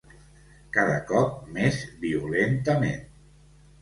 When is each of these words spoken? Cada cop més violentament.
Cada 0.77 0.95
cop 1.11 1.37
més 1.57 1.77
violentament. 2.07 3.05